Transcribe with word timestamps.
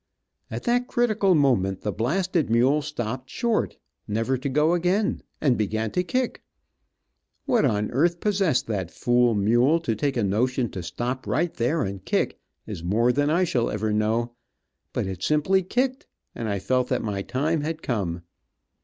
At 0.49 0.63
that 0.63 0.87
critical 0.87 1.35
moment 1.35 1.81
the 1.81 1.91
blasted 1.91 2.49
mule 2.49 2.81
stopped 2.81 3.29
short, 3.29 3.77
never 4.07 4.35
to 4.35 4.49
go 4.49 4.73
again, 4.73 5.21
and 5.39 5.55
began 5.59 5.91
to 5.91 6.01
kick. 6.03 6.41
What 7.45 7.65
on 7.65 7.91
earth 7.91 8.19
possessed 8.19 8.65
that 8.65 8.89
fool 8.89 9.35
mule 9.35 9.79
to 9.81 9.95
take 9.95 10.17
a 10.17 10.23
notion 10.23 10.71
to 10.71 10.81
stop 10.81 11.27
right 11.27 11.53
there 11.53 11.83
and 11.83 12.03
kick, 12.03 12.39
is 12.65 12.83
more 12.83 13.11
than 13.11 13.29
I 13.29 13.43
shall 13.43 13.69
ever 13.69 13.93
know, 13.93 14.33
but 14.91 15.05
it 15.05 15.21
simply 15.21 15.61
kicked, 15.61 16.07
and 16.33 16.49
I 16.49 16.57
felt 16.57 16.87
that 16.87 17.03
my 17.03 17.21
time 17.21 17.61
had 17.61 17.83
come. 17.83 18.23